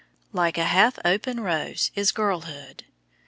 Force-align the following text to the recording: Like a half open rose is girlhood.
Like 0.33 0.57
a 0.57 0.63
half 0.65 0.97
open 1.05 1.41
rose 1.41 1.91
is 1.93 2.11
girlhood. 2.11 2.85